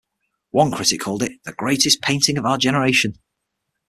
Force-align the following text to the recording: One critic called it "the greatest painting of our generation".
One 0.49 0.71
critic 0.71 0.99
called 1.01 1.21
it 1.21 1.43
"the 1.43 1.53
greatest 1.53 2.01
painting 2.01 2.39
of 2.39 2.45
our 2.47 2.57
generation". 2.57 3.19